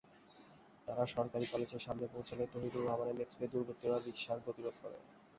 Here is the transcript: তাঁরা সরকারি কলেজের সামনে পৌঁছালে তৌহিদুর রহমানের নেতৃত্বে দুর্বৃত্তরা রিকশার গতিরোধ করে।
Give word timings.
তাঁরা 0.87 1.05
সরকারি 1.07 1.45
কলেজের 1.47 1.85
সামনে 1.85 2.05
পৌঁছালে 2.13 2.43
তৌহিদুর 2.51 2.85
রহমানের 2.85 3.17
নেতৃত্বে 3.19 3.51
দুর্বৃত্তরা 3.53 3.97
রিকশার 3.99 4.39
গতিরোধ 4.47 4.75
করে। 4.83 4.97